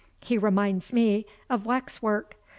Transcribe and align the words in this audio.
He 0.21 0.35
reminds 0.39 0.91
me 0.93 1.27
of 1.47 1.67
wax 1.67 2.01
work. 2.01 2.35